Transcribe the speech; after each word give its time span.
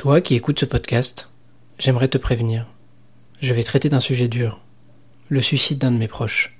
Toi 0.00 0.22
qui 0.22 0.34
écoutes 0.34 0.58
ce 0.58 0.64
podcast, 0.64 1.28
j'aimerais 1.78 2.08
te 2.08 2.16
prévenir. 2.16 2.66
Je 3.42 3.52
vais 3.52 3.62
traiter 3.62 3.90
d'un 3.90 4.00
sujet 4.00 4.28
dur, 4.28 4.62
le 5.28 5.42
suicide 5.42 5.76
d'un 5.76 5.92
de 5.92 5.98
mes 5.98 6.08
proches. 6.08 6.56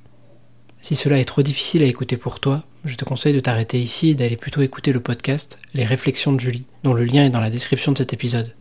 Si 0.83 0.95
cela 0.95 1.19
est 1.19 1.25
trop 1.25 1.41
difficile 1.41 1.83
à 1.83 1.87
écouter 1.87 2.19
pour 2.19 2.39
toi, 2.39 2.63
je 2.85 2.97
te 2.97 3.07
conseille 3.07 3.33
de 3.33 3.41
t'arrêter 3.41 3.81
ici 3.81 4.11
et 4.11 4.15
d'aller 4.15 4.37
plutôt 4.37 4.61
écouter 4.61 4.93
le 4.93 5.01
podcast 5.01 5.59
Les 5.73 5.87
Réflexions 5.87 6.35
de 6.35 6.39
Julie, 6.39 6.67
dont 6.85 6.93
le 6.93 7.05
lien 7.05 7.25
est 7.25 7.31
dans 7.31 7.41
la 7.41 7.49
description 7.49 7.93
de 7.93 7.97
cet 7.97 8.13
épisode. 8.13 8.55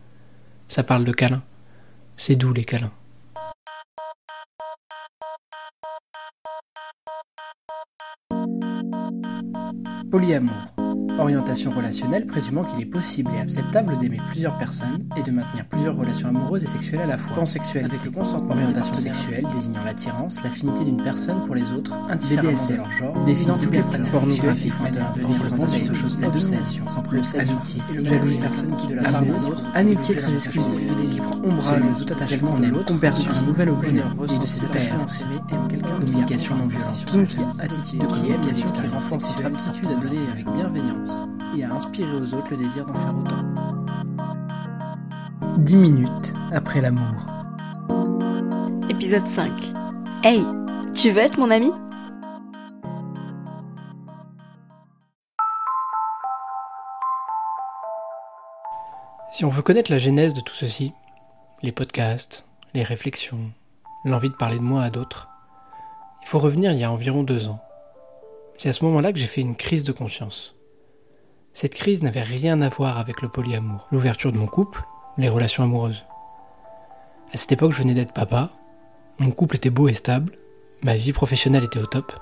Ça 0.70 0.84
parle 0.84 1.04
de 1.04 1.12
câlins. 1.12 1.44
C'est 2.16 2.38
doux 2.38 2.54
les 2.54 2.64
câlins. 2.64 2.94
Polyamour 10.10 10.79
Orientation 11.20 11.72
relationnelle 11.72 12.26
présumant 12.26 12.64
qu'il 12.64 12.82
est 12.82 12.86
possible 12.86 13.32
et 13.36 13.40
acceptable 13.40 13.98
d'aimer 13.98 14.20
plusieurs 14.30 14.58
personnes 14.58 15.08
et 15.18 15.24
de 15.24 15.32
maintenir 15.32 15.66
plusieurs 15.66 15.96
relations 15.96 16.30
amoureuses 16.30 16.64
et 16.64 16.68
sexuelles 16.68 17.02
à 17.02 17.06
la 17.06 17.18
fois. 17.18 17.38
Avec 17.40 18.06
le 18.06 18.12
consentement. 18.12 18.54
Orientation 18.54 18.94
sexuelle 18.94 19.46
désignant 19.54 19.84
l'attirance, 19.84 20.42
l'affinité 20.44 20.84
d'une 20.84 21.04
personne 21.04 21.44
pour 21.46 21.56
les 21.56 21.72
autres, 21.72 21.94
indifféremment 22.10 22.68
de 22.68 22.76
leur 22.76 22.92
genre, 22.92 23.24
définant 23.26 23.58
toutes 23.58 23.72
les 23.72 23.82
pratiques 23.82 24.12
pornographiques, 24.12 24.74
de 24.74 25.24
représentation, 25.26 25.94
l'obsession, 26.22 26.86
amitié, 27.38 28.06
jalousie, 28.06 28.42
personne 28.42 28.76
qui 28.76 28.88
de 28.88 28.94
la 28.96 29.04
part 29.04 29.22
des 29.22 29.46
autres, 29.46 29.64
amitié 29.74 30.16
très 30.16 30.34
exclusive, 30.34 30.96
qui 31.12 31.20
prend 31.20 31.38
ombrage 31.44 31.82
de 31.82 32.04
tout 32.04 32.14
attachement 32.14 32.52
qu'on 32.52 32.64
aime, 32.64 32.84
conversion 32.86 33.32
un 33.32 33.42
nouvel 33.44 33.70
objet 33.70 33.90
et 33.90 34.38
de 34.38 34.46
ses 34.46 34.66
attachements 34.66 35.06
aime 35.52 35.68
quelqu'un, 35.68 35.96
communication 35.98 36.56
non 36.56 36.68
violente, 36.68 37.06
attitude 37.60 38.02
de 38.02 38.06
communication 38.06 38.70
qui 38.70 38.88
renforce 38.88 39.26
aptitude 39.44 39.88
à 39.88 39.96
donner 39.96 40.20
avec 40.32 40.46
bienveillance 40.54 41.09
et 41.56 41.64
à 41.64 41.74
inspirer 41.74 42.14
aux 42.16 42.34
autres 42.34 42.52
le 42.52 42.58
désir 42.58 42.86
d'en 42.86 42.94
faire 42.94 43.18
autant. 43.18 43.40
10 45.58 45.76
minutes 45.76 46.34
après 46.52 46.82
l'amour. 46.82 47.16
Épisode 48.90 49.28
5. 49.28 49.52
Hey, 50.24 50.42
tu 50.94 51.12
veux 51.12 51.22
être 51.22 51.38
mon 51.38 51.52
ami? 51.52 51.72
Si 59.32 59.46
on 59.46 59.50
veut 59.50 59.62
connaître 59.62 59.92
la 59.92 60.00
genèse 60.00 60.34
de 60.34 60.42
tout 60.42 60.56
ceci, 60.56 60.92
les 61.62 61.72
podcasts, 61.72 62.46
les 62.74 62.84
réflexions, 62.84 63.52
l'envie 64.04 64.30
de 64.30 64.36
parler 64.36 64.58
de 64.58 64.64
moi 64.64 64.84
à 64.84 64.90
d'autres, 64.90 65.30
il 66.22 66.28
faut 66.28 66.40
revenir 66.40 66.72
il 66.72 66.80
y 66.80 66.84
a 66.84 66.92
environ 66.92 67.24
deux 67.24 67.48
ans. 67.48 67.62
C'est 68.58 68.70
à 68.70 68.74
ce 68.74 68.84
moment-là 68.86 69.14
que 69.14 69.20
j'ai 69.20 69.28
fait 69.28 69.42
une 69.42 69.56
crise 69.56 69.86
de 69.86 69.94
conscience. 69.94 70.59
Cette 71.54 71.76
crise 71.76 72.04
n'avait 72.04 72.22
rien 72.22 72.62
à 72.62 72.70
voir 72.70 72.98
avec 72.98 73.22
le 73.22 73.30
polyamour, 73.30 73.88
l'ouverture 73.92 74.32
de 74.32 74.38
mon 74.38 74.48
couple, 74.48 74.84
les 75.18 75.30
relations 75.30 75.64
amoureuses. 75.64 76.06
À 77.34 77.38
cette 77.38 77.52
époque, 77.52 77.74
je 77.74 77.82
venais 77.82 77.94
d'être 77.94 78.14
papa, 78.14 78.52
mon 79.18 79.32
couple 79.32 79.58
était 79.58 79.70
beau 79.70 79.88
et 79.88 79.94
stable, 79.94 80.34
ma 80.82 80.96
vie 80.96 81.14
professionnelle 81.14 81.66
était 81.66 81.80
au 81.80 81.86
top, 81.86 82.14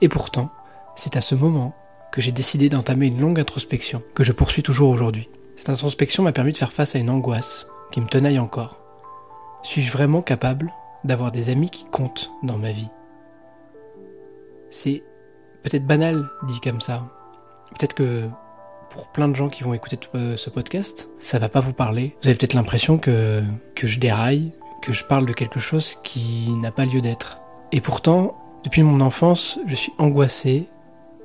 et 0.00 0.08
pourtant, 0.08 0.50
c'est 0.94 1.16
à 1.16 1.20
ce 1.20 1.34
moment 1.34 1.74
que 2.12 2.20
j'ai 2.20 2.32
décidé 2.32 2.68
d'entamer 2.68 3.06
une 3.06 3.20
longue 3.20 3.40
introspection, 3.40 4.02
que 4.14 4.24
je 4.24 4.32
poursuis 4.32 4.62
toujours 4.62 4.90
aujourd'hui. 4.90 5.28
Cette 5.56 5.70
introspection 5.70 6.22
m'a 6.22 6.32
permis 6.32 6.52
de 6.52 6.56
faire 6.56 6.72
face 6.72 6.94
à 6.94 6.98
une 6.98 7.10
angoisse 7.10 7.66
qui 7.90 8.00
me 8.00 8.06
tenaille 8.06 8.38
encore. 8.38 8.80
Suis-je 9.62 9.92
vraiment 9.92 10.22
capable 10.22 10.72
d'avoir 11.04 11.32
des 11.32 11.50
amis 11.50 11.70
qui 11.70 11.84
comptent 11.84 12.30
dans 12.42 12.56
ma 12.56 12.72
vie? 12.72 12.88
C'est 14.70 15.02
peut-être 15.62 15.86
banal 15.86 16.28
dit 16.44 16.60
comme 16.60 16.80
ça. 16.80 17.08
Peut-être 17.70 17.94
que 17.94 18.28
pour 18.90 19.06
plein 19.08 19.28
de 19.28 19.36
gens 19.36 19.48
qui 19.48 19.62
vont 19.62 19.72
écouter 19.72 19.98
euh, 20.14 20.36
ce 20.36 20.50
podcast, 20.50 21.08
ça 21.18 21.38
va 21.38 21.48
pas 21.48 21.60
vous 21.60 21.72
parler. 21.72 22.16
Vous 22.22 22.28
avez 22.28 22.36
peut-être 22.36 22.54
l'impression 22.54 22.98
que, 22.98 23.42
que 23.74 23.86
je 23.86 23.98
déraille, 23.98 24.52
que 24.82 24.92
je 24.92 25.04
parle 25.04 25.26
de 25.26 25.32
quelque 25.32 25.60
chose 25.60 25.96
qui 26.02 26.50
n'a 26.60 26.72
pas 26.72 26.84
lieu 26.84 27.00
d'être. 27.00 27.38
Et 27.72 27.80
pourtant, 27.80 28.36
depuis 28.64 28.82
mon 28.82 29.00
enfance, 29.00 29.58
je 29.66 29.74
suis 29.74 29.92
angoissé 29.98 30.68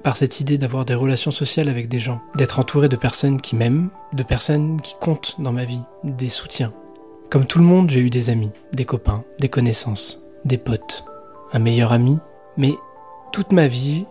par 0.04 0.18
cette 0.18 0.40
idée 0.40 0.60
d'avoir 0.60 0.86
des 0.86 0.94
relations 0.94 1.32
sociales 1.32 1.68
avec 1.68 1.90
des 1.90 2.00
gens, 2.00 2.22
d'être 2.36 2.60
entouré 2.60 2.88
de 2.88 2.96
personnes 2.96 3.42
qui 3.42 3.56
m'aiment, 3.56 3.90
de 4.14 4.24
personnes 4.24 4.80
qui 4.80 4.96
comptent 5.02 5.36
dans 5.40 5.52
ma 5.52 5.66
vie, 5.66 5.82
des 6.04 6.30
soutiens. 6.30 6.74
Comme 7.32 7.48
tout 7.48 7.58
le 7.58 7.66
monde, 7.66 7.90
j'ai 7.90 8.02
eu 8.02 8.12
des 8.12 8.30
amis, 8.30 8.52
des 8.72 8.86
copains, 8.86 9.24
des 9.40 9.50
connaissances, 9.50 10.24
des 10.46 10.60
potes, 10.60 11.06
un 11.54 11.60
meilleur 11.60 11.92
ami, 11.92 12.20
mais 12.56 12.76
toute 13.32 13.52
ma 13.52 13.68
vie, 13.68 14.06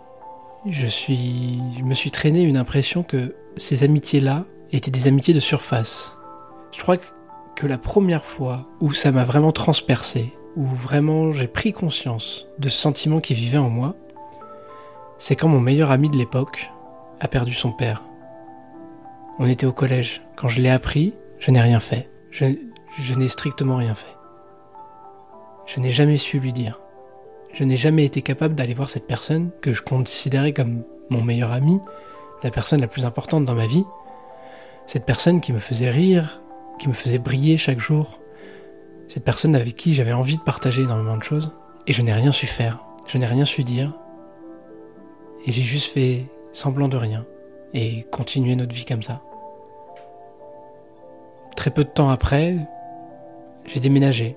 je 0.70 0.86
suis, 0.86 1.60
je 1.78 1.84
me 1.84 1.94
suis 1.94 2.10
traîné 2.10 2.42
une 2.42 2.56
impression 2.56 3.02
que 3.02 3.34
ces 3.56 3.84
amitiés-là 3.84 4.44
étaient 4.72 4.90
des 4.90 5.08
amitiés 5.08 5.34
de 5.34 5.40
surface. 5.40 6.16
Je 6.72 6.80
crois 6.80 6.96
que 7.54 7.66
la 7.66 7.78
première 7.78 8.24
fois 8.24 8.66
où 8.80 8.92
ça 8.92 9.12
m'a 9.12 9.24
vraiment 9.24 9.52
transpercé, 9.52 10.32
où 10.56 10.64
vraiment 10.64 11.32
j'ai 11.32 11.46
pris 11.48 11.72
conscience 11.72 12.46
de 12.58 12.68
ce 12.68 12.78
sentiment 12.78 13.20
qui 13.20 13.34
vivait 13.34 13.58
en 13.58 13.68
moi, 13.68 13.94
c'est 15.18 15.36
quand 15.36 15.48
mon 15.48 15.60
meilleur 15.60 15.90
ami 15.90 16.10
de 16.10 16.16
l'époque 16.16 16.70
a 17.20 17.28
perdu 17.28 17.54
son 17.54 17.70
père. 17.70 18.02
On 19.38 19.46
était 19.46 19.66
au 19.66 19.72
collège. 19.72 20.22
Quand 20.36 20.48
je 20.48 20.60
l'ai 20.60 20.70
appris, 20.70 21.14
je 21.38 21.50
n'ai 21.50 21.60
rien 21.60 21.80
fait. 21.80 22.08
Je, 22.30 22.46
je 23.00 23.14
n'ai 23.14 23.28
strictement 23.28 23.76
rien 23.76 23.94
fait. 23.94 24.16
Je 25.66 25.80
n'ai 25.80 25.90
jamais 25.90 26.16
su 26.16 26.38
lui 26.38 26.52
dire. 26.52 26.80
Je 27.54 27.62
n'ai 27.62 27.76
jamais 27.76 28.04
été 28.04 28.20
capable 28.20 28.56
d'aller 28.56 28.74
voir 28.74 28.90
cette 28.90 29.06
personne 29.06 29.50
que 29.60 29.72
je 29.72 29.80
considérais 29.80 30.52
comme 30.52 30.82
mon 31.08 31.22
meilleur 31.22 31.52
ami 31.52 31.80
la 32.42 32.50
personne 32.50 32.80
la 32.80 32.88
plus 32.88 33.06
importante 33.06 33.44
dans 33.44 33.54
ma 33.54 33.66
vie, 33.66 33.84
cette 34.86 35.06
personne 35.06 35.40
qui 35.40 35.52
me 35.52 35.58
faisait 35.58 35.90
rire, 35.90 36.42
qui 36.78 36.88
me 36.88 36.92
faisait 36.92 37.18
briller 37.18 37.56
chaque 37.56 37.80
jour, 37.80 38.18
cette 39.08 39.24
personne 39.24 39.54
avec 39.56 39.76
qui 39.76 39.94
j'avais 39.94 40.12
envie 40.12 40.36
de 40.36 40.42
partager 40.42 40.82
énormément 40.82 41.16
de 41.16 41.22
choses, 41.22 41.52
et 41.86 41.92
je 41.92 42.02
n'ai 42.02 42.12
rien 42.12 42.32
su 42.32 42.46
faire, 42.46 42.84
je 43.06 43.16
n'ai 43.18 43.26
rien 43.26 43.44
su 43.44 43.62
dire, 43.64 43.96
et 45.46 45.52
j'ai 45.52 45.62
juste 45.62 45.92
fait 45.92 46.26
semblant 46.52 46.88
de 46.88 46.96
rien, 46.96 47.24
et 47.72 48.02
continué 48.10 48.56
notre 48.56 48.74
vie 48.74 48.84
comme 48.84 49.02
ça. 49.02 49.22
Très 51.56 51.70
peu 51.70 51.84
de 51.84 51.88
temps 51.88 52.10
après, 52.10 52.56
j'ai 53.64 53.80
déménagé, 53.80 54.36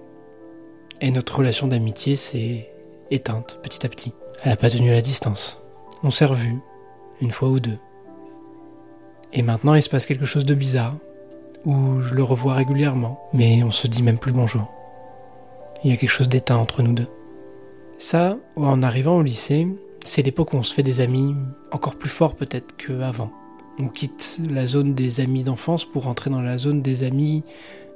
et 1.02 1.12
notre 1.12 1.40
relation 1.40 1.68
d'amitié 1.68 2.16
s'est 2.16 2.70
éteinte 3.12 3.60
petit 3.64 3.86
à 3.86 3.90
petit. 3.90 4.14
Elle 4.44 4.52
n'a 4.52 4.58
pas 4.58 4.70
tenu 4.70 4.92
la 4.92 5.02
distance. 5.02 5.62
On 6.04 6.12
s'est 6.12 6.26
revus, 6.26 6.60
une 7.22 7.32
fois 7.32 7.50
ou 7.50 7.60
deux. 7.60 7.78
Et 9.34 9.42
maintenant, 9.42 9.74
il 9.74 9.82
se 9.82 9.90
passe 9.90 10.06
quelque 10.06 10.26
chose 10.26 10.46
de 10.46 10.54
bizarre, 10.54 10.96
où 11.66 12.02
je 12.02 12.14
le 12.14 12.24
revois 12.24 12.54
régulièrement, 12.54 13.20
mais 13.34 13.64
on 13.64 13.72
se 13.72 13.88
dit 13.88 14.04
même 14.04 14.20
plus 14.20 14.32
bonjour. 14.32 14.72
Il 15.84 15.92
y 15.92 15.94
a 15.94 15.98
quelque 15.98 16.10
chose 16.10 16.30
d'éteint 16.30 16.58
entre 16.58 16.82
nous 16.82 16.94
deux. 16.94 17.08
Ça, 17.98 18.38
en 18.56 18.84
arrivant 18.84 19.18
au 19.18 19.22
lycée, 19.22 19.68
c'est 20.06 20.22
l'époque 20.22 20.54
où 20.54 20.58
on 20.58 20.64
se 20.64 20.74
fait 20.74 20.84
des 20.84 21.02
amis 21.02 21.36
encore 21.72 21.96
plus 21.96 22.10
forts 22.10 22.36
peut-être 22.36 22.76
qu'avant. 22.78 23.32
On 23.80 23.88
quitte 23.88 24.40
la 24.50 24.66
zone 24.66 24.96
des 24.96 25.20
amis 25.20 25.44
d'enfance 25.44 25.86
pour 25.86 26.08
entrer 26.08 26.30
dans 26.30 26.42
la 26.42 26.58
zone 26.58 26.82
des 26.82 27.04
amis 27.04 27.44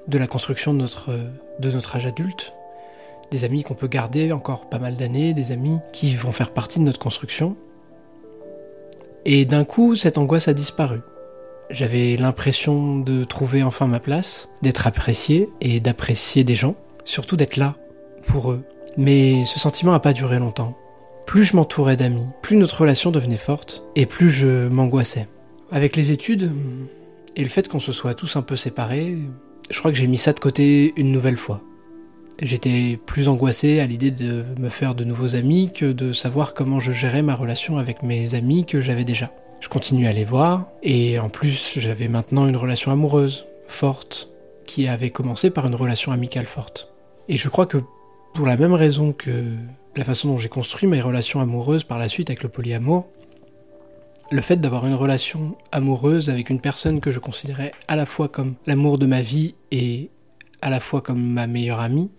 de 0.07 0.17
la 0.17 0.27
construction 0.27 0.73
de 0.73 0.79
notre, 0.79 1.11
de 1.59 1.71
notre 1.71 1.95
âge 1.95 2.05
adulte. 2.05 2.53
Des 3.31 3.45
amis 3.45 3.63
qu'on 3.63 3.75
peut 3.75 3.87
garder 3.87 4.33
encore 4.33 4.67
pas 4.67 4.77
mal 4.77 4.97
d'années, 4.97 5.33
des 5.33 5.53
amis 5.53 5.79
qui 5.93 6.13
vont 6.15 6.33
faire 6.33 6.51
partie 6.51 6.79
de 6.79 6.83
notre 6.83 6.99
construction. 6.99 7.55
Et 9.23 9.45
d'un 9.45 9.63
coup, 9.63 9.95
cette 9.95 10.17
angoisse 10.17 10.49
a 10.49 10.53
disparu. 10.53 10.99
J'avais 11.69 12.17
l'impression 12.17 12.99
de 12.99 13.23
trouver 13.23 13.63
enfin 13.63 13.87
ma 13.87 14.01
place, 14.01 14.49
d'être 14.61 14.85
apprécié 14.85 15.47
et 15.61 15.79
d'apprécier 15.79 16.43
des 16.43 16.55
gens, 16.55 16.75
surtout 17.05 17.37
d'être 17.37 17.55
là 17.55 17.77
pour 18.27 18.51
eux. 18.51 18.63
Mais 18.97 19.45
ce 19.45 19.59
sentiment 19.59 19.93
n'a 19.93 20.01
pas 20.01 20.11
duré 20.11 20.37
longtemps. 20.37 20.75
Plus 21.25 21.45
je 21.45 21.55
m'entourais 21.55 21.95
d'amis, 21.95 22.27
plus 22.41 22.57
notre 22.57 22.81
relation 22.81 23.11
devenait 23.11 23.37
forte 23.37 23.83
et 23.95 24.05
plus 24.05 24.31
je 24.31 24.67
m'angoissais. 24.67 25.29
Avec 25.71 25.95
les 25.95 26.11
études 26.11 26.51
et 27.37 27.43
le 27.43 27.49
fait 27.49 27.69
qu'on 27.69 27.79
se 27.79 27.93
soit 27.93 28.15
tous 28.15 28.35
un 28.35 28.41
peu 28.41 28.57
séparés, 28.57 29.15
je 29.69 29.79
crois 29.79 29.91
que 29.91 29.97
j'ai 29.97 30.07
mis 30.07 30.17
ça 30.17 30.33
de 30.33 30.39
côté 30.41 30.91
une 30.97 31.13
nouvelle 31.13 31.37
fois. 31.37 31.61
J'étais 32.41 32.99
plus 33.05 33.27
angoissé 33.27 33.81
à 33.81 33.85
l'idée 33.85 34.09
de 34.09 34.43
me 34.57 34.69
faire 34.69 34.95
de 34.95 35.03
nouveaux 35.03 35.35
amis 35.35 35.69
que 35.71 35.91
de 35.91 36.11
savoir 36.11 36.55
comment 36.55 36.79
je 36.79 36.91
gérais 36.91 37.21
ma 37.21 37.35
relation 37.35 37.77
avec 37.77 38.01
mes 38.01 38.33
amis 38.33 38.65
que 38.65 38.81
j'avais 38.81 39.03
déjà. 39.03 39.31
Je 39.59 39.69
continue 39.69 40.07
à 40.07 40.13
les 40.13 40.23
voir, 40.23 40.65
et 40.81 41.19
en 41.19 41.29
plus 41.29 41.77
j'avais 41.77 42.07
maintenant 42.07 42.47
une 42.47 42.57
relation 42.57 42.89
amoureuse, 42.89 43.45
forte, 43.67 44.31
qui 44.65 44.87
avait 44.87 45.11
commencé 45.11 45.51
par 45.51 45.67
une 45.67 45.75
relation 45.75 46.11
amicale 46.11 46.47
forte. 46.47 46.91
Et 47.27 47.37
je 47.37 47.47
crois 47.47 47.67
que 47.67 47.77
pour 48.33 48.47
la 48.47 48.57
même 48.57 48.73
raison 48.73 49.13
que 49.13 49.43
la 49.95 50.03
façon 50.03 50.29
dont 50.29 50.39
j'ai 50.39 50.49
construit 50.49 50.89
mes 50.89 51.01
relations 51.01 51.41
amoureuses 51.41 51.83
par 51.83 51.99
la 51.99 52.09
suite 52.09 52.31
avec 52.31 52.41
le 52.41 52.49
polyamour, 52.49 53.05
le 54.31 54.41
fait 54.41 54.59
d'avoir 54.59 54.87
une 54.87 54.95
relation 54.95 55.57
amoureuse 55.71 56.31
avec 56.31 56.49
une 56.49 56.59
personne 56.59 57.01
que 57.01 57.11
je 57.11 57.19
considérais 57.19 57.71
à 57.87 57.95
la 57.95 58.07
fois 58.07 58.29
comme 58.29 58.55
l'amour 58.65 58.97
de 58.97 59.05
ma 59.05 59.21
vie 59.21 59.53
et 59.69 60.09
à 60.63 60.71
la 60.71 60.79
fois 60.79 61.01
comme 61.01 61.21
ma 61.21 61.45
meilleure 61.45 61.81
amie, 61.81 62.09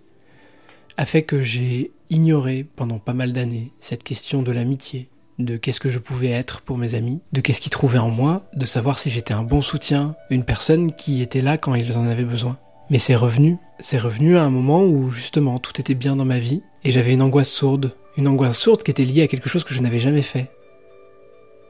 a 0.96 1.06
fait 1.06 1.22
que 1.22 1.42
j'ai 1.42 1.90
ignoré 2.10 2.66
pendant 2.76 2.98
pas 2.98 3.14
mal 3.14 3.32
d'années 3.32 3.72
cette 3.80 4.02
question 4.02 4.42
de 4.42 4.52
l'amitié, 4.52 5.08
de 5.38 5.56
qu'est-ce 5.56 5.80
que 5.80 5.88
je 5.88 5.98
pouvais 5.98 6.30
être 6.30 6.60
pour 6.60 6.78
mes 6.78 6.94
amis, 6.94 7.22
de 7.32 7.40
qu'est-ce 7.40 7.60
qu'ils 7.60 7.72
trouvaient 7.72 7.98
en 7.98 8.10
moi, 8.10 8.44
de 8.54 8.66
savoir 8.66 8.98
si 8.98 9.10
j'étais 9.10 9.34
un 9.34 9.42
bon 9.42 9.62
soutien, 9.62 10.14
une 10.30 10.44
personne 10.44 10.92
qui 10.92 11.22
était 11.22 11.40
là 11.40 11.56
quand 11.58 11.74
ils 11.74 11.96
en 11.96 12.06
avaient 12.06 12.24
besoin. 12.24 12.58
Mais 12.90 12.98
c'est 12.98 13.16
revenu, 13.16 13.56
c'est 13.80 13.98
revenu 13.98 14.36
à 14.36 14.42
un 14.42 14.50
moment 14.50 14.82
où 14.82 15.10
justement 15.10 15.58
tout 15.58 15.80
était 15.80 15.94
bien 15.94 16.16
dans 16.16 16.24
ma 16.24 16.38
vie 16.38 16.62
et 16.84 16.92
j'avais 16.92 17.14
une 17.14 17.22
angoisse 17.22 17.50
sourde, 17.50 17.96
une 18.16 18.28
angoisse 18.28 18.58
sourde 18.58 18.82
qui 18.82 18.90
était 18.90 19.04
liée 19.04 19.22
à 19.22 19.28
quelque 19.28 19.48
chose 19.48 19.64
que 19.64 19.74
je 19.74 19.80
n'avais 19.80 20.00
jamais 20.00 20.22
fait. 20.22 20.50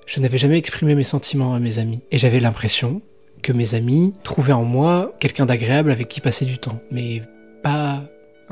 Je 0.07 0.19
n'avais 0.21 0.39
jamais 0.39 0.59
exprimé 0.59 0.97
mes 0.97 1.05
sentiments 1.05 1.55
à 1.55 1.61
mes 1.61 1.79
amis 1.79 2.01
et 2.11 2.19
j'avais 2.19 2.41
l'impression 2.41 3.03
que 3.43 3.53
mes 3.53 3.75
amis 3.75 4.15
trouvaient 4.25 4.53
en 4.53 4.65
moi 4.65 5.15
quelqu'un 5.21 5.47
d'agréable 5.47 5.91
avec 5.91 6.09
qui 6.09 6.21
passer 6.21 6.45
du 6.45 6.59
temps, 6.59 6.81
mais 6.91 7.23
pas 7.63 8.03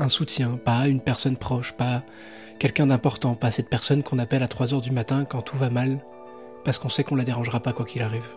un 0.01 0.09
soutien, 0.09 0.59
pas 0.63 0.87
une 0.87 0.99
personne 0.99 1.37
proche, 1.37 1.73
pas 1.73 2.03
quelqu'un 2.59 2.87
d'important, 2.87 3.35
pas 3.35 3.51
cette 3.51 3.69
personne 3.69 4.03
qu'on 4.03 4.19
appelle 4.19 4.43
à 4.43 4.47
3 4.47 4.73
heures 4.73 4.81
du 4.81 4.91
matin 4.91 5.25
quand 5.25 5.41
tout 5.41 5.57
va 5.57 5.69
mal, 5.69 5.99
parce 6.65 6.79
qu'on 6.79 6.89
sait 6.89 7.03
qu'on 7.03 7.15
la 7.15 7.23
dérangera 7.23 7.59
pas 7.59 7.73
quoi 7.73 7.85
qu'il 7.85 8.01
arrive. 8.01 8.27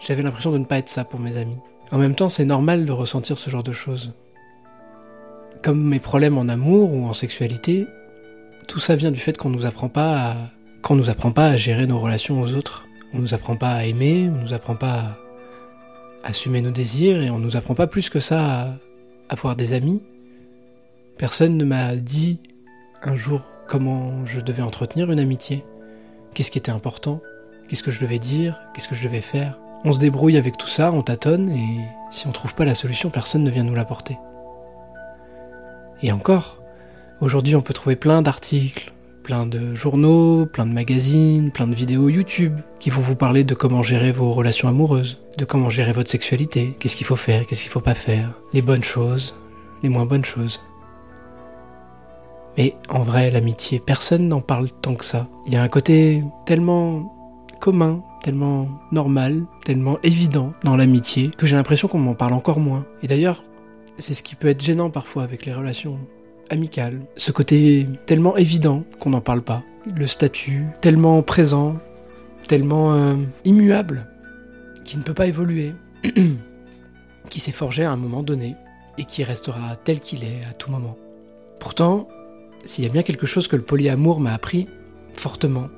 J'avais 0.00 0.22
l'impression 0.22 0.52
de 0.52 0.58
ne 0.58 0.64
pas 0.64 0.78
être 0.78 0.88
ça 0.88 1.04
pour 1.04 1.20
mes 1.20 1.38
amis. 1.38 1.58
En 1.90 1.98
même 1.98 2.14
temps, 2.14 2.28
c'est 2.28 2.44
normal 2.44 2.84
de 2.84 2.92
ressentir 2.92 3.38
ce 3.38 3.50
genre 3.50 3.62
de 3.62 3.72
choses. 3.72 4.12
Comme 5.62 5.82
mes 5.82 6.00
problèmes 6.00 6.36
en 6.36 6.48
amour 6.48 6.92
ou 6.92 7.06
en 7.06 7.14
sexualité, 7.14 7.86
tout 8.68 8.80
ça 8.80 8.96
vient 8.96 9.10
du 9.10 9.20
fait 9.20 9.36
qu'on 9.36 9.50
nous 9.50 9.66
apprend 9.66 9.88
pas 9.88 10.30
à, 10.30 10.36
qu'on 10.82 10.96
nous 10.96 11.08
apprend 11.08 11.32
pas 11.32 11.46
à 11.46 11.56
gérer 11.56 11.86
nos 11.86 12.00
relations 12.00 12.40
aux 12.42 12.54
autres. 12.54 12.86
On 13.14 13.18
nous 13.18 13.32
apprend 13.32 13.56
pas 13.56 13.72
à 13.72 13.84
aimer, 13.84 14.30
on 14.34 14.42
nous 14.42 14.52
apprend 14.52 14.76
pas 14.76 15.18
à 16.22 16.28
assumer 16.28 16.60
nos 16.60 16.70
désirs 16.70 17.22
et 17.22 17.30
on 17.30 17.38
nous 17.38 17.56
apprend 17.56 17.74
pas 17.74 17.86
plus 17.86 18.10
que 18.10 18.20
ça 18.20 18.40
à 18.44 18.68
avoir 19.30 19.56
des 19.56 19.72
amis. 19.72 20.02
Personne 21.18 21.56
ne 21.56 21.64
m'a 21.64 21.94
dit 21.94 22.40
un 23.04 23.14
jour 23.14 23.42
comment 23.68 24.26
je 24.26 24.40
devais 24.40 24.62
entretenir 24.62 25.12
une 25.12 25.20
amitié, 25.20 25.64
qu'est-ce 26.34 26.50
qui 26.50 26.58
était 26.58 26.72
important, 26.72 27.20
qu'est-ce 27.68 27.84
que 27.84 27.92
je 27.92 28.00
devais 28.00 28.18
dire, 28.18 28.60
qu'est-ce 28.72 28.88
que 28.88 28.96
je 28.96 29.04
devais 29.04 29.20
faire? 29.20 29.60
On 29.84 29.92
se 29.92 30.00
débrouille 30.00 30.36
avec 30.36 30.56
tout 30.56 30.68
ça, 30.68 30.90
on 30.90 31.02
tâtonne 31.02 31.50
et 31.50 31.80
si 32.10 32.26
on 32.26 32.32
trouve 32.32 32.54
pas 32.54 32.64
la 32.64 32.74
solution, 32.74 33.10
personne 33.10 33.44
ne 33.44 33.50
vient 33.50 33.62
nous 33.62 33.76
l'apporter. 33.76 34.18
Et 36.02 36.10
encore, 36.10 36.60
aujourd'hui 37.20 37.54
on 37.54 37.62
peut 37.62 37.74
trouver 37.74 37.94
plein 37.94 38.20
d'articles, 38.20 38.92
plein 39.22 39.46
de 39.46 39.72
journaux, 39.76 40.46
plein 40.46 40.66
de 40.66 40.72
magazines, 40.72 41.52
plein 41.52 41.68
de 41.68 41.76
vidéos 41.76 42.08
YouTube 42.08 42.58
qui 42.80 42.90
vont 42.90 43.00
vous 43.00 43.16
parler 43.16 43.44
de 43.44 43.54
comment 43.54 43.84
gérer 43.84 44.10
vos 44.10 44.32
relations 44.32 44.66
amoureuses, 44.66 45.20
de 45.38 45.44
comment 45.44 45.70
gérer 45.70 45.92
votre 45.92 46.10
sexualité, 46.10 46.76
qu'est-ce 46.80 46.96
qu'il 46.96 47.06
faut 47.06 47.14
faire, 47.14 47.46
qu'est-ce 47.46 47.62
qu'il 47.62 47.70
faut 47.70 47.80
pas 47.80 47.94
faire, 47.94 48.34
les 48.52 48.62
bonnes 48.62 48.82
choses, 48.82 49.36
les 49.84 49.88
moins 49.88 50.06
bonnes 50.06 50.24
choses. 50.24 50.60
Mais 52.56 52.76
en 52.88 53.02
vrai, 53.02 53.30
l'amitié, 53.30 53.80
personne 53.80 54.28
n'en 54.28 54.40
parle 54.40 54.70
tant 54.70 54.94
que 54.94 55.04
ça. 55.04 55.28
Il 55.46 55.52
y 55.52 55.56
a 55.56 55.62
un 55.62 55.68
côté 55.68 56.22
tellement 56.46 57.12
commun, 57.60 58.02
tellement 58.22 58.68
normal, 58.92 59.42
tellement 59.64 59.98
évident 60.02 60.52
dans 60.62 60.76
l'amitié 60.76 61.30
que 61.36 61.46
j'ai 61.46 61.56
l'impression 61.56 61.88
qu'on 61.88 61.98
m'en 61.98 62.14
parle 62.14 62.34
encore 62.34 62.60
moins. 62.60 62.84
Et 63.02 63.06
d'ailleurs, 63.06 63.42
c'est 63.98 64.14
ce 64.14 64.22
qui 64.22 64.34
peut 64.34 64.48
être 64.48 64.62
gênant 64.62 64.90
parfois 64.90 65.22
avec 65.22 65.46
les 65.46 65.54
relations 65.54 65.98
amical, 66.50 67.00
ce 67.16 67.32
côté 67.32 67.88
tellement 68.06 68.36
évident 68.36 68.84
qu'on 68.98 69.10
n'en 69.10 69.20
parle 69.20 69.42
pas, 69.42 69.62
le 69.96 70.06
statut 70.06 70.66
tellement 70.80 71.22
présent, 71.22 71.76
tellement 72.46 72.94
euh, 72.94 73.16
immuable, 73.44 74.06
qui 74.84 74.98
ne 74.98 75.02
peut 75.02 75.14
pas 75.14 75.26
évoluer, 75.26 75.72
qui 77.30 77.40
s'est 77.40 77.52
forgé 77.52 77.84
à 77.84 77.90
un 77.90 77.96
moment 77.96 78.22
donné 78.22 78.56
et 78.98 79.04
qui 79.04 79.24
restera 79.24 79.76
tel 79.76 80.00
qu'il 80.00 80.22
est 80.22 80.42
à 80.48 80.52
tout 80.52 80.70
moment. 80.70 80.96
Pourtant, 81.58 82.08
s'il 82.64 82.84
y 82.84 82.86
a 82.86 82.90
bien 82.90 83.02
quelque 83.02 83.26
chose 83.26 83.48
que 83.48 83.56
le 83.56 83.62
polyamour 83.62 84.20
m'a 84.20 84.34
appris 84.34 84.66
fortement, 85.14 85.68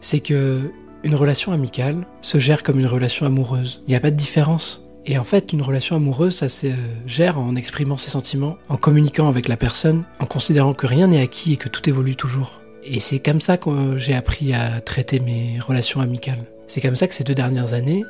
c'est 0.00 0.20
que 0.20 0.70
une 1.04 1.14
relation 1.14 1.52
amicale 1.52 2.06
se 2.20 2.38
gère 2.38 2.62
comme 2.62 2.78
une 2.78 2.86
relation 2.86 3.26
amoureuse. 3.26 3.82
Il 3.86 3.90
n'y 3.90 3.96
a 3.96 4.00
pas 4.00 4.10
de 4.10 4.16
différence. 4.16 4.84
Et 5.04 5.18
en 5.18 5.24
fait, 5.24 5.52
une 5.52 5.62
relation 5.62 5.96
amoureuse, 5.96 6.36
ça 6.36 6.48
se 6.48 6.68
gère 7.06 7.38
en 7.38 7.56
exprimant 7.56 7.96
ses 7.96 8.10
sentiments, 8.10 8.56
en 8.68 8.76
communiquant 8.76 9.28
avec 9.28 9.48
la 9.48 9.56
personne, 9.56 10.04
en 10.20 10.26
considérant 10.26 10.74
que 10.74 10.86
rien 10.86 11.08
n'est 11.08 11.20
acquis 11.20 11.54
et 11.54 11.56
que 11.56 11.68
tout 11.68 11.88
évolue 11.88 12.14
toujours. 12.14 12.60
Et 12.84 13.00
c'est 13.00 13.18
comme 13.18 13.40
ça 13.40 13.56
que 13.56 13.98
j'ai 13.98 14.14
appris 14.14 14.54
à 14.54 14.80
traiter 14.80 15.18
mes 15.18 15.58
relations 15.58 16.00
amicales. 16.00 16.44
C'est 16.68 16.80
comme 16.80 16.94
ça 16.94 17.08
que 17.08 17.14
ces 17.14 17.24
deux 17.24 17.34
dernières 17.34 17.74
années, 17.74 18.04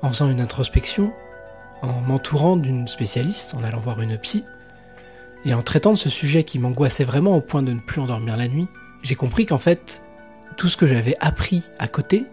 en 0.00 0.08
faisant 0.08 0.30
une 0.30 0.40
introspection, 0.40 1.12
en 1.82 2.00
m'entourant 2.00 2.56
d'une 2.56 2.88
spécialiste, 2.88 3.54
en 3.54 3.62
allant 3.62 3.80
voir 3.80 4.00
une 4.00 4.16
psy, 4.16 4.44
et 5.44 5.54
en 5.54 5.62
traitant 5.62 5.92
de 5.92 5.98
ce 5.98 6.10
sujet 6.10 6.44
qui 6.44 6.58
m'angoissait 6.58 7.04
vraiment 7.04 7.36
au 7.36 7.40
point 7.40 7.62
de 7.62 7.72
ne 7.72 7.80
plus 7.80 8.00
endormir 8.00 8.36
la 8.36 8.48
nuit, 8.48 8.68
j'ai 9.02 9.14
compris 9.14 9.46
qu'en 9.46 9.58
fait, 9.58 10.04
tout 10.56 10.68
ce 10.68 10.76
que 10.76 10.86
j'avais 10.86 11.16
appris 11.20 11.62
à 11.78 11.88
côté, 11.88 12.24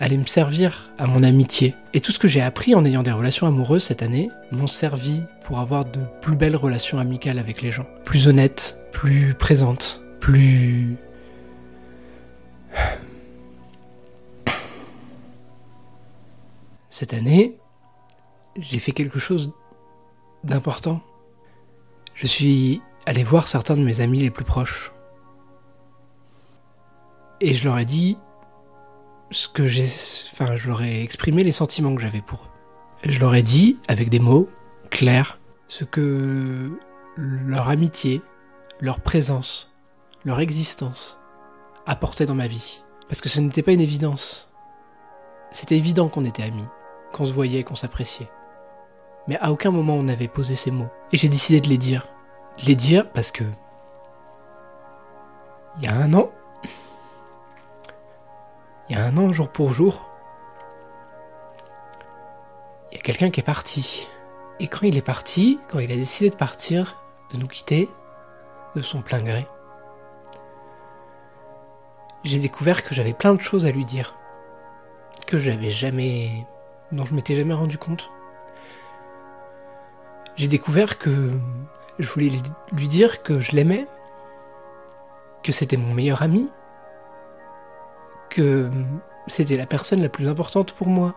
allait 0.00 0.16
me 0.16 0.26
servir 0.26 0.90
à 0.98 1.06
mon 1.06 1.22
amitié. 1.22 1.74
Et 1.92 2.00
tout 2.00 2.10
ce 2.10 2.18
que 2.18 2.26
j'ai 2.26 2.40
appris 2.40 2.74
en 2.74 2.84
ayant 2.84 3.02
des 3.02 3.12
relations 3.12 3.46
amoureuses 3.46 3.84
cette 3.84 4.02
année 4.02 4.30
m'ont 4.50 4.66
servi 4.66 5.20
pour 5.44 5.60
avoir 5.60 5.84
de 5.84 6.00
plus 6.22 6.36
belles 6.36 6.56
relations 6.56 6.98
amicales 6.98 7.38
avec 7.38 7.60
les 7.60 7.70
gens. 7.70 7.86
Plus 8.04 8.26
honnêtes, 8.26 8.80
plus 8.92 9.34
présentes, 9.34 10.00
plus... 10.18 10.96
Cette 16.88 17.14
année, 17.14 17.58
j'ai 18.58 18.78
fait 18.78 18.92
quelque 18.92 19.18
chose 19.18 19.52
d'important. 20.44 21.02
Je 22.14 22.26
suis 22.26 22.82
allé 23.06 23.24
voir 23.24 23.48
certains 23.48 23.76
de 23.76 23.82
mes 23.82 24.00
amis 24.00 24.18
les 24.18 24.30
plus 24.30 24.44
proches. 24.44 24.92
Et 27.40 27.54
je 27.54 27.64
leur 27.64 27.78
ai 27.78 27.84
dit, 27.84 28.18
ce 29.30 29.48
que 29.48 29.66
j'ai, 29.66 29.86
enfin, 30.32 30.56
je 30.56 30.68
leur 30.68 30.82
ai 30.82 31.02
exprimé 31.02 31.44
les 31.44 31.52
sentiments 31.52 31.94
que 31.94 32.02
j'avais 32.02 32.20
pour 32.20 32.40
eux. 32.40 33.10
Je 33.10 33.18
leur 33.18 33.34
ai 33.34 33.42
dit, 33.42 33.78
avec 33.88 34.10
des 34.10 34.18
mots 34.18 34.50
clairs, 34.90 35.38
ce 35.68 35.84
que 35.84 36.78
leur 37.16 37.68
amitié, 37.68 38.20
leur 38.80 39.00
présence, 39.00 39.72
leur 40.24 40.40
existence 40.40 41.18
apportait 41.86 42.26
dans 42.26 42.34
ma 42.34 42.48
vie. 42.48 42.82
Parce 43.08 43.20
que 43.20 43.28
ce 43.28 43.40
n'était 43.40 43.62
pas 43.62 43.72
une 43.72 43.80
évidence. 43.80 44.48
C'était 45.50 45.76
évident 45.76 46.08
qu'on 46.08 46.24
était 46.24 46.42
amis, 46.42 46.66
qu'on 47.12 47.26
se 47.26 47.32
voyait, 47.32 47.64
qu'on 47.64 47.74
s'appréciait. 47.74 48.30
Mais 49.30 49.38
à 49.40 49.52
aucun 49.52 49.70
moment 49.70 49.94
on 49.94 50.02
n'avait 50.02 50.26
posé 50.26 50.56
ces 50.56 50.72
mots. 50.72 50.90
Et 51.12 51.16
j'ai 51.16 51.28
décidé 51.28 51.60
de 51.60 51.68
les 51.68 51.78
dire. 51.78 52.08
De 52.58 52.66
les 52.66 52.74
dire 52.74 53.08
parce 53.12 53.30
que... 53.30 53.44
Il 55.76 55.84
y 55.84 55.86
a 55.86 55.94
un 55.94 56.12
an, 56.14 56.32
il 58.88 58.96
y 58.96 58.98
a 58.98 59.04
un 59.04 59.16
an, 59.16 59.32
jour 59.32 59.48
pour 59.48 59.72
jour, 59.72 60.10
il 62.90 62.96
y 62.96 62.98
a 62.98 63.02
quelqu'un 63.02 63.30
qui 63.30 63.38
est 63.38 63.44
parti. 63.44 64.08
Et 64.58 64.66
quand 64.66 64.82
il 64.82 64.96
est 64.96 65.06
parti, 65.06 65.60
quand 65.68 65.78
il 65.78 65.92
a 65.92 65.96
décidé 65.96 66.28
de 66.28 66.34
partir, 66.34 67.00
de 67.32 67.38
nous 67.38 67.46
quitter, 67.46 67.88
de 68.74 68.82
son 68.82 69.00
plein 69.00 69.22
gré, 69.22 69.46
j'ai 72.24 72.40
découvert 72.40 72.82
que 72.82 72.96
j'avais 72.96 73.14
plein 73.14 73.34
de 73.34 73.40
choses 73.40 73.64
à 73.64 73.70
lui 73.70 73.84
dire. 73.84 74.16
Que 75.24 75.38
j'avais 75.38 75.70
jamais. 75.70 76.44
dont 76.90 77.06
je 77.06 77.14
m'étais 77.14 77.36
jamais 77.36 77.54
rendu 77.54 77.78
compte. 77.78 78.10
J'ai 80.40 80.48
découvert 80.48 80.98
que 80.98 81.32
je 81.98 82.08
voulais 82.08 82.32
lui 82.72 82.88
dire 82.88 83.22
que 83.22 83.40
je 83.40 83.52
l'aimais, 83.52 83.86
que 85.42 85.52
c'était 85.52 85.76
mon 85.76 85.92
meilleur 85.92 86.22
ami, 86.22 86.48
que 88.30 88.70
c'était 89.26 89.58
la 89.58 89.66
personne 89.66 90.00
la 90.00 90.08
plus 90.08 90.30
importante 90.30 90.72
pour 90.72 90.86
moi. 90.86 91.14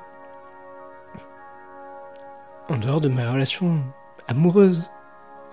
En 2.68 2.75
dehors 2.75 3.00
de 3.00 3.08
ma 3.08 3.32
relation 3.32 3.80
amoureuse, 4.27 4.92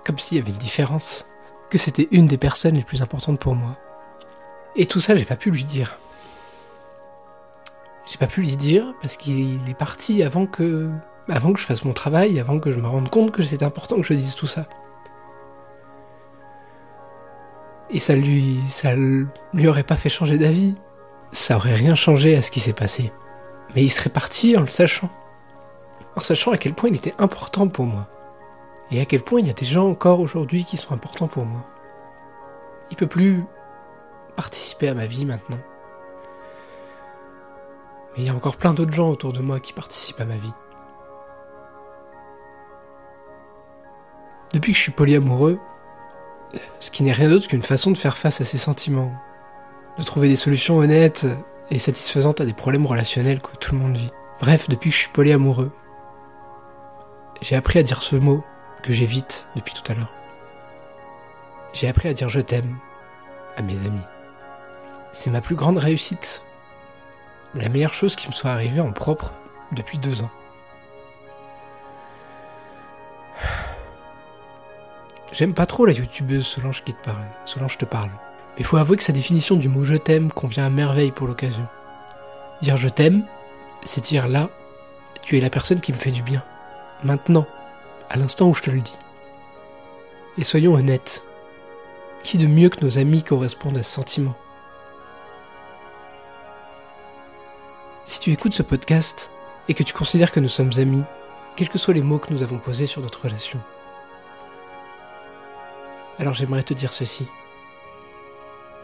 comme 0.05 0.19
s'il 0.19 0.39
y 0.39 0.41
avait 0.41 0.51
une 0.51 0.57
différence, 0.57 1.25
que 1.71 1.79
c'était 1.79 2.09
une 2.11 2.27
des 2.27 2.39
personnes 2.39 2.75
les 2.75 2.83
plus 2.83 3.03
importantes 3.03 3.39
pour 3.39 3.55
moi. 3.55 3.79
Et 4.75 4.87
tout 4.87 4.99
ça, 4.99 5.15
j'ai 5.15 5.25
pas 5.25 5.37
pu 5.37 5.53
lui 5.53 5.63
dire. 5.63 6.01
J'ai 8.05 8.19
pas 8.19 8.27
pu 8.27 8.41
lui 8.41 8.57
dire 8.57 8.95
parce 9.01 9.17
qu'il 9.17 9.61
est 9.71 9.79
parti 9.79 10.25
avant 10.25 10.47
que, 10.47 10.91
avant 11.31 11.53
que 11.53 11.61
je 11.61 11.67
fasse 11.67 11.85
mon 11.85 11.93
travail, 11.93 12.39
avant 12.41 12.59
que 12.59 12.73
je 12.73 12.81
me 12.81 12.87
rende 12.87 13.11
compte 13.11 13.33
que 13.33 13.43
c'était 13.43 13.65
important 13.65 13.97
que 13.97 14.07
je 14.07 14.15
dise 14.15 14.35
tout 14.35 14.47
ça. 14.47 14.67
Et 17.91 17.99
ça 17.99 18.15
lui, 18.15 18.59
ça 18.69 18.95
lui 18.95 19.69
aurait 19.69 19.83
pas 19.83 19.97
fait 19.97 20.09
changer 20.09 20.39
d'avis 20.39 20.75
ça 21.33 21.57
aurait 21.57 21.75
rien 21.75 21.95
changé 21.95 22.37
à 22.37 22.43
ce 22.43 22.51
qui 22.51 22.61
s'est 22.61 22.73
passé. 22.73 23.13
Mais 23.75 23.83
il 23.83 23.91
serait 23.91 24.11
parti 24.11 24.57
en 24.57 24.63
le 24.63 24.69
sachant. 24.69 25.11
En 26.17 26.21
sachant 26.21 26.51
à 26.51 26.59
quel 26.59 26.75
point 26.75 26.89
il 26.89 26.97
était 26.97 27.15
important 27.19 27.69
pour 27.69 27.87
moi. 27.87 28.09
Et 28.91 29.01
à 29.01 29.05
quel 29.05 29.23
point 29.23 29.41
il 29.41 29.47
y 29.47 29.51
a 29.51 29.55
des 29.55 29.67
gens 29.67 29.89
encore 29.89 30.21
aujourd'hui 30.21 30.65
qui 30.65 30.77
sont 30.77 30.93
importants 30.93 31.29
pour 31.29 31.45
moi. 31.45 31.65
Il 32.91 32.97
peut 32.97 33.07
plus 33.07 33.45
participer 34.35 34.89
à 34.89 34.95
ma 34.95 35.07
vie 35.07 35.25
maintenant. 35.25 35.61
Mais 38.17 38.23
il 38.23 38.27
y 38.27 38.31
a 38.31 38.35
encore 38.35 38.57
plein 38.57 38.75
d'autres 38.75 38.93
gens 38.93 39.11
autour 39.11 39.33
de 39.33 39.41
moi 39.41 39.61
qui 39.61 39.73
participent 39.73 40.21
à 40.21 40.25
ma 40.25 40.37
vie. 40.37 40.53
Depuis 44.53 44.73
que 44.73 44.79
je 44.79 44.83
suis 44.83 44.93
polyamoureux, 44.93 45.61
ce 46.81 46.91
qui 46.91 47.03
n'est 47.03 47.13
rien 47.13 47.29
d'autre 47.29 47.47
qu'une 47.47 47.63
façon 47.63 47.93
de 47.93 47.99
faire 47.99 48.17
face 48.17 48.41
à 48.41 48.45
ses 48.45 48.59
sentiments, 48.59 49.13
de 49.99 50.03
trouver 50.03 50.29
des 50.29 50.37
solutions 50.37 50.79
honnêtes 50.79 51.27
et 51.71 51.79
satisfaisantes 51.79 52.41
à 52.41 52.45
des 52.45 52.53
problèmes 52.53 52.87
relationnels 52.87 53.41
que 53.41 53.57
tout 53.57 53.75
le 53.75 53.81
monde 53.81 53.97
vit. 53.97 54.11
Bref, 54.41 54.69
depuis 54.69 54.91
que 54.91 54.97
je 54.97 55.01
suis 55.03 55.13
polyamoureux, 55.13 55.71
j'ai 57.43 57.55
appris 57.57 57.79
à 57.79 57.83
dire 57.83 58.03
ce 58.03 58.17
mot 58.17 58.43
que 58.83 58.93
j'évite 58.93 59.49
depuis 59.55 59.73
tout 59.73 59.91
à 59.91 59.95
l'heure. 59.95 60.13
J'ai 61.73 61.89
appris 61.89 62.09
à 62.09 62.15
dire 62.15 62.29
je 62.29 62.41
t'aime 62.41 62.77
à 63.57 63.63
mes 63.63 63.79
amis. 63.87 64.01
C'est 65.13 65.31
ma 65.31 65.41
plus 65.41 65.55
grande 65.55 65.79
réussite. 65.79 66.43
La 67.55 67.69
meilleure 67.69 67.95
chose 67.95 68.17
qui 68.17 68.29
me 68.29 68.33
soit 68.33 68.51
arrivée 68.51 68.81
en 68.81 68.93
propre 68.93 69.33
depuis 69.73 69.99
deux 69.99 70.23
ans. 70.23 70.31
J'aime 75.33 75.55
pas 75.55 75.67
trop 75.67 75.87
la 75.87 75.93
youtubeuse 75.93 76.47
Solange 76.47 76.83
qui 76.83 76.93
te 76.93 77.05
parle. 77.05 77.25
Solange 77.45 77.79
te 77.79 77.85
parle. 77.85 78.11
Mais 78.57 78.65
faut 78.65 78.77
avouer 78.77 78.97
que 78.97 79.03
sa 79.03 79.13
définition 79.13 79.57
du 79.57 79.69
mot 79.69 79.85
je 79.85 79.95
t'aime 79.95 80.33
convient 80.33 80.67
à 80.67 80.71
merveille 80.71 81.13
pour 81.13 81.29
l'occasion. 81.29 81.69
Dire 82.63 82.77
je 82.77 82.89
t'aime, 82.89 83.25
c'est 83.85 84.03
dire 84.03 84.27
là, 84.27 84.51
tu 85.23 85.39
es 85.39 85.41
la 85.41 85.51
personne 85.51 85.81
qui 85.81 85.93
me 85.93 85.99
fait 85.99 86.11
du 86.11 86.23
bien. 86.23 86.43
Maintenant, 87.05 87.47
à 88.09 88.17
l'instant 88.17 88.49
où 88.49 88.55
je 88.55 88.63
te 88.63 88.71
le 88.71 88.81
dis. 88.81 88.99
Et 90.37 90.45
soyons 90.45 90.75
honnêtes, 90.75 91.25
qui 92.25 92.37
de 92.37 92.47
mieux 92.47 92.69
que 92.69 92.85
nos 92.85 92.99
amis 92.99 93.23
correspondent 93.23 93.79
à 93.79 93.83
ce 93.83 93.93
sentiment? 93.93 94.35
Si 98.05 98.19
tu 98.19 98.33
écoutes 98.33 98.55
ce 98.55 98.63
podcast 98.63 99.31
et 99.69 99.75
que 99.75 99.85
tu 99.85 99.95
considères 99.95 100.33
que 100.33 100.41
nous 100.41 100.49
sommes 100.49 100.73
amis, 100.79 101.05
quels 101.55 101.69
que 101.69 101.79
soient 101.79 101.95
les 101.95 102.03
mots 102.03 102.19
que 102.19 102.33
nous 102.33 102.43
avons 102.43 102.59
posés 102.59 102.87
sur 102.87 103.01
notre 103.01 103.23
relation, 103.23 103.61
alors 106.21 106.35
j'aimerais 106.35 106.63
te 106.63 106.75
dire 106.75 106.93
ceci. 106.93 107.27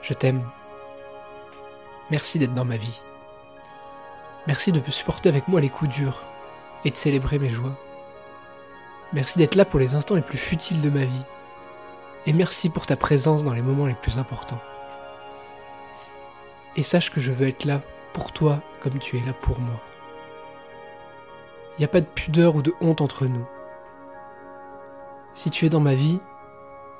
Je 0.00 0.14
t'aime. 0.14 0.42
Merci 2.10 2.38
d'être 2.38 2.54
dans 2.54 2.64
ma 2.64 2.78
vie. 2.78 3.02
Merci 4.46 4.72
de 4.72 4.80
supporter 4.90 5.28
avec 5.28 5.46
moi 5.46 5.60
les 5.60 5.68
coups 5.68 5.94
durs 5.94 6.22
et 6.84 6.90
de 6.90 6.96
célébrer 6.96 7.38
mes 7.38 7.50
joies. 7.50 7.76
Merci 9.12 9.38
d'être 9.38 9.54
là 9.54 9.66
pour 9.66 9.78
les 9.78 9.94
instants 9.94 10.14
les 10.14 10.22
plus 10.22 10.38
futiles 10.38 10.80
de 10.80 10.88
ma 10.88 11.04
vie. 11.04 11.24
Et 12.24 12.32
merci 12.32 12.70
pour 12.70 12.86
ta 12.86 12.96
présence 12.96 13.44
dans 13.44 13.52
les 13.52 13.62
moments 13.62 13.86
les 13.86 13.94
plus 13.94 14.18
importants. 14.18 14.60
Et 16.74 16.82
sache 16.82 17.10
que 17.10 17.20
je 17.20 17.32
veux 17.32 17.48
être 17.48 17.66
là 17.66 17.82
pour 18.14 18.32
toi 18.32 18.62
comme 18.80 18.98
tu 18.98 19.18
es 19.18 19.24
là 19.26 19.34
pour 19.34 19.60
moi. 19.60 19.80
Il 21.76 21.80
n'y 21.80 21.84
a 21.84 21.88
pas 21.88 22.00
de 22.00 22.06
pudeur 22.06 22.56
ou 22.56 22.62
de 22.62 22.72
honte 22.80 23.02
entre 23.02 23.26
nous. 23.26 23.46
Si 25.34 25.50
tu 25.50 25.66
es 25.66 25.68
dans 25.68 25.80
ma 25.80 25.94
vie, 25.94 26.18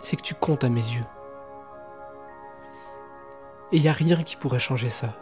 c'est 0.03 0.17
que 0.17 0.23
tu 0.23 0.35
comptes 0.35 0.65
à 0.65 0.69
mes 0.69 0.81
yeux. 0.81 1.05
Et 3.73 3.77
il 3.77 3.83
n'y 3.83 3.89
a 3.89 3.93
rien 3.93 4.23
qui 4.23 4.37
pourrait 4.37 4.59
changer 4.59 4.91
ça. 4.91 5.15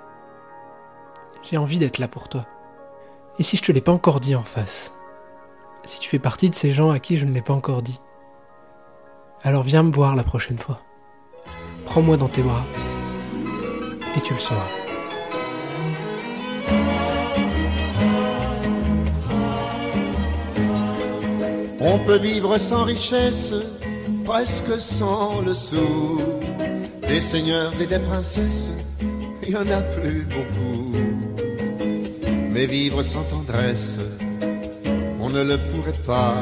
J'ai 1.42 1.56
envie 1.56 1.78
d'être 1.78 1.98
là 1.98 2.08
pour 2.08 2.28
toi. 2.28 2.46
Et 3.38 3.42
si 3.42 3.56
je 3.56 3.62
te 3.62 3.72
l'ai 3.72 3.80
pas 3.80 3.92
encore 3.92 4.20
dit 4.20 4.34
en 4.34 4.42
face, 4.42 4.92
si 5.84 5.98
tu 6.00 6.08
fais 6.08 6.18
partie 6.18 6.50
de 6.50 6.54
ces 6.54 6.72
gens 6.72 6.90
à 6.90 6.98
qui 6.98 7.16
je 7.16 7.24
ne 7.24 7.32
l'ai 7.32 7.42
pas 7.42 7.54
encore 7.54 7.82
dit, 7.82 8.00
alors 9.42 9.62
viens 9.62 9.82
me 9.82 9.92
voir 9.92 10.14
la 10.14 10.24
prochaine 10.24 10.58
fois. 10.58 10.80
Prends-moi 11.84 12.16
dans 12.16 12.28
tes 12.28 12.42
bras 12.42 12.64
et 14.16 14.20
tu 14.20 14.32
le 14.32 14.38
sauras. 14.38 14.60
On 21.80 21.98
peut 21.98 22.16
vivre 22.16 22.56
sans 22.56 22.84
richesse, 22.84 23.52
presque 24.24 24.80
sans 24.80 25.42
le 25.42 25.54
sou. 25.54 26.20
Des 27.06 27.20
seigneurs 27.20 27.72
et 27.80 27.86
des 27.86 27.98
princesses, 27.98 28.70
il 29.42 29.50
y 29.50 29.56
en 29.56 29.68
a 29.70 29.82
plus 29.82 30.26
beaucoup. 30.34 30.92
Mais 32.50 32.66
vivre 32.66 33.02
sans 33.02 33.24
tendresse, 33.24 33.98
on 35.20 35.28
ne 35.28 35.42
le 35.42 35.58
pourrait 35.58 36.00
pas. 36.06 36.36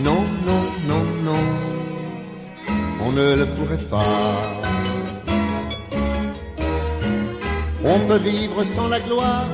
Non, 0.00 0.22
non, 0.46 0.64
non, 0.88 1.04
non, 1.22 1.44
on 3.06 3.12
ne 3.12 3.36
le 3.36 3.46
pourrait 3.46 3.86
pas. 3.90 4.40
On 7.84 7.98
peut 8.08 8.16
vivre 8.16 8.62
sans 8.64 8.88
la 8.88 9.00
gloire 9.00 9.46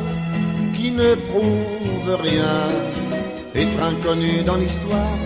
qui 0.77 0.91
ne 0.91 1.15
prouve 1.15 2.15
rien, 2.23 2.69
être 3.55 3.83
inconnu 3.83 4.43
dans 4.45 4.57
l'histoire 4.57 5.19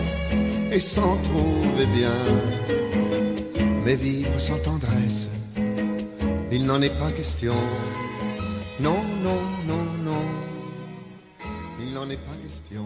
et 0.73 0.81
s'en 0.81 1.17
trouver 1.19 1.87
bien. 1.95 2.17
Mais 3.85 3.95
vivre 3.95 4.39
sans 4.39 4.59
tendresse, 4.59 5.29
il 6.51 6.65
n'en 6.65 6.81
est 6.81 6.97
pas 6.99 7.11
question. 7.11 7.55
Non, 8.81 9.03
non, 9.23 9.41
non, 9.67 9.85
non, 10.03 10.25
il 11.81 11.93
n'en 11.93 12.09
est 12.09 12.17
pas 12.17 12.37
question. 12.43 12.85